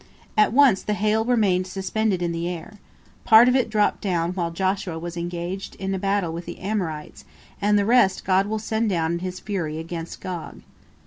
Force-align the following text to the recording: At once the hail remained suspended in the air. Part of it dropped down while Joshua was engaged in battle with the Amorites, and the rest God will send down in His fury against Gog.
At 0.35 0.51
once 0.51 0.81
the 0.81 0.95
hail 0.95 1.23
remained 1.23 1.67
suspended 1.67 2.23
in 2.23 2.31
the 2.31 2.49
air. 2.49 2.79
Part 3.23 3.47
of 3.47 3.55
it 3.55 3.69
dropped 3.69 4.01
down 4.01 4.31
while 4.31 4.49
Joshua 4.49 4.97
was 4.97 5.15
engaged 5.15 5.75
in 5.75 5.95
battle 5.99 6.33
with 6.33 6.47
the 6.47 6.57
Amorites, 6.57 7.23
and 7.61 7.77
the 7.77 7.85
rest 7.85 8.25
God 8.25 8.47
will 8.47 8.57
send 8.57 8.89
down 8.89 9.11
in 9.11 9.19
His 9.19 9.39
fury 9.39 9.77
against 9.77 10.19
Gog. 10.19 10.63